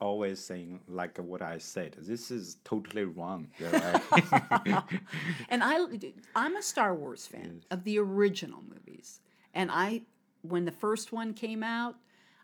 [0.00, 1.96] always saying like what I said.
[1.98, 3.48] This is totally wrong.
[5.48, 5.78] And I
[6.36, 9.20] I'm a Star Wars fan of the original movies.
[9.54, 10.02] And I
[10.42, 11.96] when the first one came out,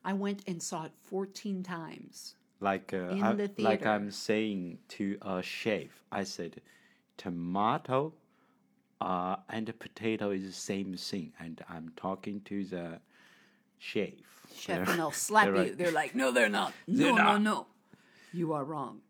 [0.04, 2.35] I went and saw it 14 times.
[2.61, 3.88] like uh, In I- the like theater.
[3.88, 6.61] I'm saying to a chef, I said,
[7.18, 8.14] tomato
[9.00, 13.00] uh, and the potato is the same thing, and I'm talking to the
[13.81, 14.11] chef.
[14.55, 15.61] Chef and they'll slap They're you.
[15.62, 15.79] right.
[15.79, 16.73] They're like, "No, they're not.
[16.87, 17.66] No, They're no, not." no.
[18.33, 19.01] You are wrong."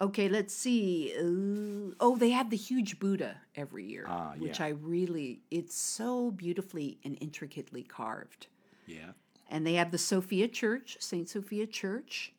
[0.00, 1.14] Okay, let's see.
[1.16, 4.66] Uh, oh, they have the huge Buddha every year, Ah, which yeah.
[4.66, 8.48] I really it's so beautifully and intricately carved.
[8.86, 9.12] Yeah.
[9.48, 12.32] and they have the Sophia Church, Saint Sophia Church.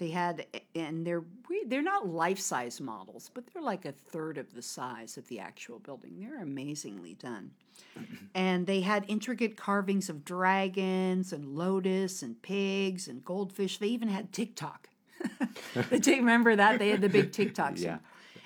[0.00, 1.22] They had, and they're
[1.66, 5.38] they're not life size models, but they're like a third of the size of the
[5.40, 6.16] actual building.
[6.18, 7.50] They're amazingly done,
[8.34, 13.76] and they had intricate carvings of dragons and lotus and pigs and goldfish.
[13.76, 14.88] They even had TikTok.
[15.92, 16.78] You remember that?
[16.78, 17.82] They had the big TikToks.
[17.82, 17.98] Yeah.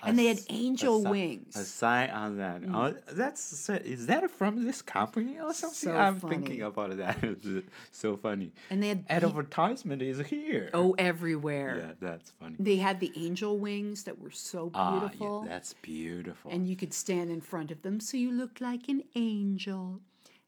[0.06, 1.56] And they had angel si- wings.
[1.56, 2.62] A sign on that.
[2.72, 5.74] Oh, that's is that from this company or something?
[5.92, 6.36] So I'm funny.
[6.36, 7.18] thinking about that.
[7.92, 8.52] So funny.
[8.70, 10.70] and they had Advertisement is here.
[10.74, 11.76] oh everywhere.
[11.78, 12.56] yeah, that's funny.
[12.58, 15.40] They had the angel wings that were so beautiful.
[15.42, 16.50] Ah, yeah, that's beautiful.
[16.50, 20.00] and you could stand in front of them so you looked like an angel.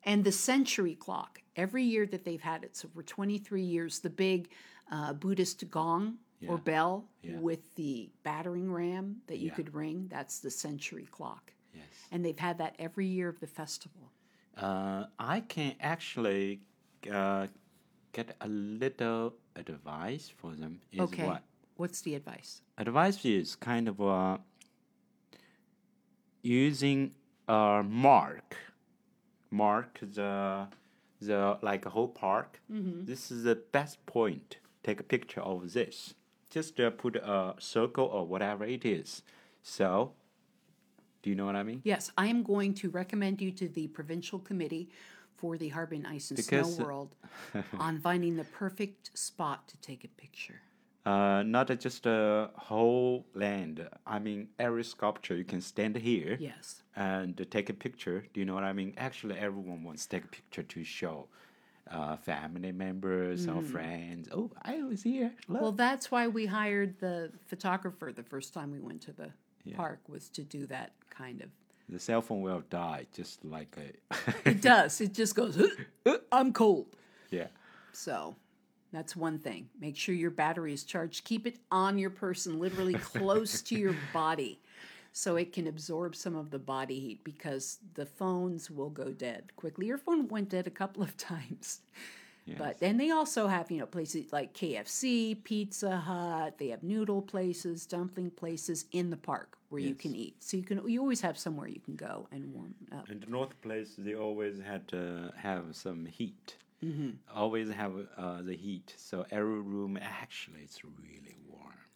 [0.05, 4.11] And the century clock, every year that they've had it, so for 23 years, the
[4.11, 4.49] big
[4.93, 7.39] uh, Buddhist gong or bell Yeah.
[7.41, 9.55] with the battering ram that you Yeah.
[9.55, 11.53] could ring, that's the century clock.
[11.75, 11.85] yes.
[12.11, 14.13] And they've had that every year of the festival.
[14.57, 16.61] Uh, I can actually
[17.11, 17.47] uh,
[18.13, 20.81] get a little advice for them.
[20.93, 21.27] Is Okay.
[21.27, 21.43] what
[21.77, 22.63] What's the advice?
[22.79, 24.39] advice is kind of uh,
[26.43, 27.15] using
[27.49, 28.57] a mark,
[29.51, 30.69] mark the
[31.21, 32.61] the like a whole park.
[32.69, 34.59] This is the best point.
[34.83, 36.15] Take a picture of this.
[36.57, 39.21] Just uh, put a circle or whatever it is.
[39.63, 40.13] So,
[41.23, 41.83] do you know what I mean?
[41.85, 44.89] Yes, I am going to recommend you to the provincial committee
[45.37, 47.15] for the Harbin Ice and Because- Snow World
[47.79, 50.63] on finding the perfect spot to take a picture.
[51.05, 53.87] Uh, not just a whole land.
[54.07, 56.83] I mean, every sculpture you can stand here Yes.
[56.97, 58.25] and take a picture.
[58.33, 58.95] Do you know what I mean?
[58.97, 61.29] Actually, everyone wants to take a picture to show
[61.91, 64.29] uh, family members or friends.
[64.33, 65.33] Oh, I was here.
[65.49, 65.59] Look.
[65.59, 65.63] Mm.
[65.63, 69.31] Well, that's why we hired the photographer the first time we went to the
[69.75, 71.49] park was to do that kind of.
[71.89, 74.49] the cell phone will die, just like a.
[74.49, 75.01] It does.
[75.01, 75.59] It just goes.
[76.05, 76.87] "Uh, I'm cold.
[77.31, 77.49] yeah.
[77.93, 78.37] So
[78.93, 79.69] that's one thing.
[79.81, 81.25] Make sure your battery is charged.
[81.25, 84.61] Keep it on your person, literally close to your body,
[85.17, 89.45] so it can absorb some of the body heat because the phones will go dead
[89.57, 89.87] quickly.
[89.87, 91.81] Your phone went dead a couple of times.
[92.59, 96.59] But then they also have, you know, places like KFC, Pizza Hut.
[96.59, 100.37] They have noodle places, dumpling places in the park where you can eat.
[100.45, 103.11] So you can you always have somewhere you can go and warm up.
[103.11, 106.57] In the North Place, they always had to have some heat.
[106.85, 107.11] Mm-hmm.
[107.35, 111.37] Always have uh, the heat, so every room actually it's really.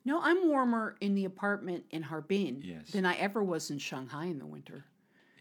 [0.04, 2.90] No, I'm warmer in the apartment in Harbin Yes.
[2.90, 4.84] than I ever was in Shanghai in the winter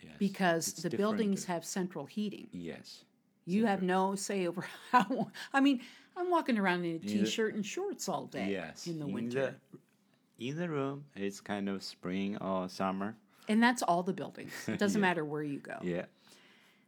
[0.03, 0.13] Yes.
[0.19, 1.17] because It's the different.
[1.17, 2.49] buildings have central heating.
[2.51, 3.03] Yes.
[3.45, 5.31] You have no say over how.
[5.53, 5.81] I mean,
[6.17, 8.85] I'm walking around in a t-shirt and shorts all day Yes.
[8.87, 9.55] in the winter,
[10.37, 13.15] The, in the room, it's kind of spring or summer.
[13.47, 14.51] and that's all the buildings.
[14.67, 15.77] It doesn't matter where you go.
[15.81, 16.05] Yeah.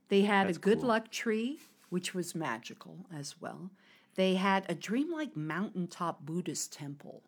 [0.10, 0.90] They had That's a good cool.
[0.90, 1.60] luck tree,
[1.90, 3.72] which was magical as well.
[4.16, 7.24] They had a dreamlike mountaintop Buddhist temple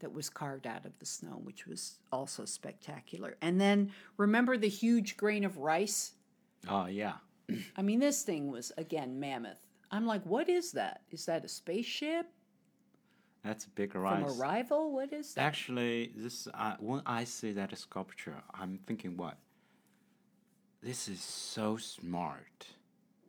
[0.00, 3.36] that was carved out of the snow, which was also spectacular.
[3.40, 6.12] And then remember the huge grain of rice?
[6.68, 7.14] Oh yeah.
[7.76, 9.66] I mean, this thing was again mammoth.
[9.90, 11.02] I'm like, what is that?
[11.10, 12.26] Is that a spaceship
[13.44, 14.24] That's a big from.
[14.24, 14.92] Arrival?
[14.92, 15.42] What is that?
[15.42, 19.38] Actually, this uh, when I see that sculpture, I'm thinking, what?
[20.82, 22.66] This is so smart.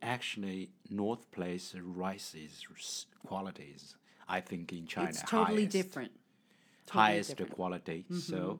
[0.02, 3.96] Actually, North Place rises s- qualities.
[4.28, 6.12] I think in China, it's totally highest, different.
[6.92, 7.52] Highest different.
[7.52, 7.56] Mm-hmm.
[7.56, 8.06] quality.
[8.20, 8.60] So,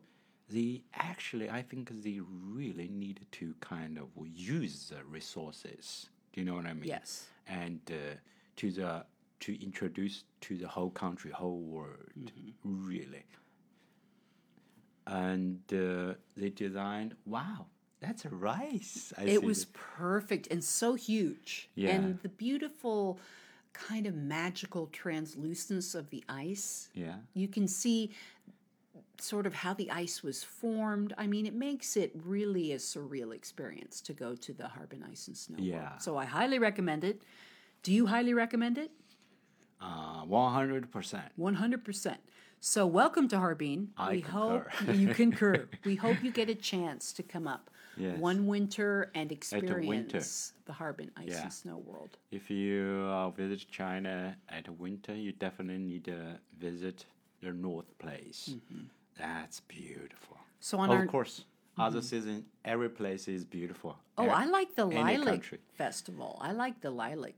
[0.50, 6.10] they actually, I think they really need to kind of use the resources.
[6.34, 6.86] Do you know what I mean?
[6.88, 7.28] Yes.
[7.48, 8.16] and uh,
[8.58, 9.06] to the
[9.40, 12.88] to introduce to the whole country, whole world, Mm-hmm.
[12.88, 13.26] really.
[15.06, 17.16] And uh, they designed.
[17.26, 17.68] Wow,
[18.02, 19.14] that's a rice.
[19.18, 21.70] I It was perfect and so huge.
[21.76, 21.92] Yeah.
[21.92, 23.20] And the beautiful
[23.90, 26.90] kind of magical translucence of the ice.
[26.94, 28.12] yeah, You can see
[29.20, 31.14] sort of how the ice was formed.
[31.18, 35.28] I mean, it makes it really a surreal experience to go to the Harbin Ice
[35.28, 35.76] and Snow Yeah.
[35.90, 36.02] World.
[36.02, 37.22] So I highly recommend it.
[37.84, 38.92] Do you highly recommend it?
[39.80, 41.32] uh, one hundred percent.
[41.40, 42.18] 100%.
[42.60, 43.90] So welcome to Harbin.
[43.98, 44.94] I we hope concur.
[44.94, 45.70] you concur.
[45.86, 48.20] We hope you get a chance to come up Yes.
[48.20, 49.34] one winter and winter.
[49.36, 51.44] experience the Harbin Ice Yeah.
[51.44, 52.18] and Snow World.
[52.32, 57.06] If you uh, visit China at winter, you definitely need to visit
[57.42, 58.56] the North Place.
[59.18, 60.38] That's beautiful.
[60.60, 61.46] So on of our course,
[61.78, 63.98] other season, every place is beautiful.
[64.18, 65.44] Oh, Every- I like the Lilac.
[65.76, 66.38] Festival.
[66.42, 67.36] I like the Lilac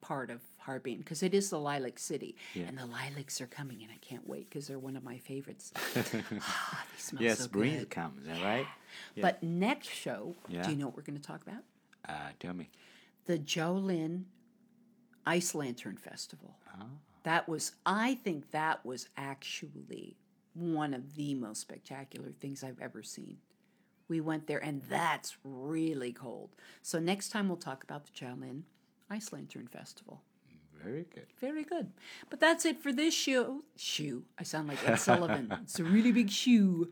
[0.00, 0.40] part of
[0.70, 2.36] Harbin because it is the Lilac City.
[2.54, 5.72] And the lilacs are coming, and I can't wait because they're one of my favorites.
[6.42, 7.90] Ah, they smell Yes, so spring good.
[7.90, 8.66] comes, all right?
[9.16, 9.22] Yeah.
[9.22, 10.62] But next show, Yeah.
[10.62, 11.62] do you know what we're going to talk about?
[12.08, 12.70] Uh, tell me.
[13.26, 14.24] The Zhaolin
[15.26, 16.56] Ice Lantern Festival.
[16.72, 16.84] Ah.
[17.24, 20.16] That was, I think that was actually
[20.54, 23.38] one of the most spectacular things I've ever seen.
[24.08, 26.50] We went there, and that's really cold.
[26.82, 28.62] So next time we'll talk about the Zhaolin
[29.10, 30.22] Ice Lantern Festival.
[30.82, 31.26] Very good.
[31.40, 31.92] Very good.
[32.30, 33.62] But that's it for this show.
[33.76, 34.24] Shoe.
[34.38, 35.52] I sound like Ed Sullivan.
[35.62, 36.88] It's a really big shoe.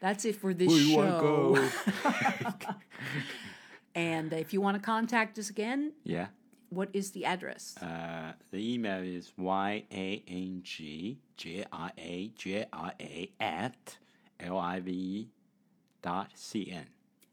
[0.00, 1.20] That's it for this you show.
[1.20, 1.68] go?
[3.94, 6.26] And if you want to contact us again, yeah.
[6.68, 7.76] what is the address?
[7.80, 13.98] Uh, the email is y a n g j i a j i a at
[14.40, 15.28] l i v e
[16.02, 16.86] dot c n.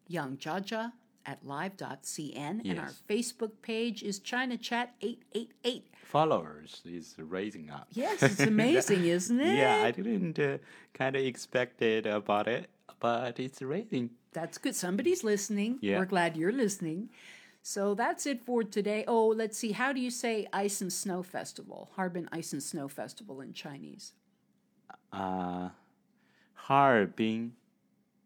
[0.07, 0.93] Young Jaja
[1.25, 2.65] at live.cn, yes.
[2.65, 5.87] and our Facebook page is China Chat 888.
[6.03, 7.87] Followers is raising up.
[7.91, 9.57] Yes, it's amazing, isn't it?
[9.57, 10.57] Yeah, I didn't uh,
[10.93, 12.69] kind of expect it about it,
[12.99, 14.09] but it's raising.
[14.33, 14.75] That's good.
[14.75, 15.79] Somebody's listening.
[15.81, 15.99] Yeah.
[15.99, 17.09] We're glad you're listening.
[17.63, 19.03] So that's it for today.
[19.07, 19.71] Oh, let's see.
[19.71, 21.91] How do you say Ice and Snow Festival?
[21.95, 24.13] Harbin Ice and Snow Festival in Chinese.
[25.13, 25.69] Uh,
[26.55, 27.53] Harbin.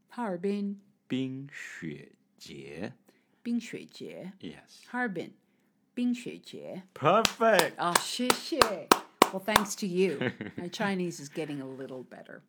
[0.09, 0.77] Harbin.
[1.07, 2.11] 冰雪
[2.44, 2.92] 节.
[3.42, 4.32] 冰雪节.
[4.40, 4.84] Yes.
[4.92, 5.30] Harbin
[5.94, 6.82] 冰雪节.
[6.94, 7.72] Perfect.
[7.78, 8.58] Oh, 谢谢.
[9.32, 10.18] Well, thanks to you.
[10.56, 12.42] My Chinese is getting a little better.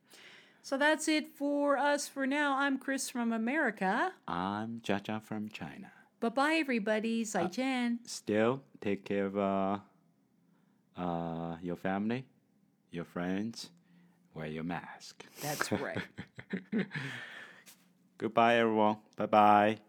[0.64, 2.58] So that's it for us for now.
[2.58, 4.12] I'm Chris from America.
[4.28, 5.92] I'm Jaja from China.
[6.20, 7.24] Bye bye, everybody.
[7.26, 8.00] 再见.
[8.06, 9.80] Still take care of uh,
[10.98, 12.26] uh, your family,
[12.92, 13.70] your friends.
[14.34, 15.26] Wear your mask.
[15.42, 15.98] That's right.
[18.18, 18.98] Goodbye, everyone.
[19.18, 19.85] Bye bye.